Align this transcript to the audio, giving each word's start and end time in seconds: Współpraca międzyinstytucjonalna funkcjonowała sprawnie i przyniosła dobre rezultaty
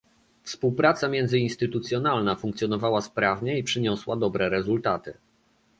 Współpraca 0.43 1.07
międzyinstytucjonalna 1.07 2.35
funkcjonowała 2.35 3.01
sprawnie 3.01 3.59
i 3.59 3.63
przyniosła 3.63 4.15
dobre 4.15 4.49
rezultaty 4.49 5.13